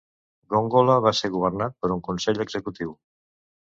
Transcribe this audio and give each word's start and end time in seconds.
Gongola 0.53 0.95
va 1.09 1.13
ser 1.19 1.31
governat 1.37 1.79
per 1.79 1.95
un 1.99 2.05
Consell 2.11 2.45
Executiu. 2.51 3.01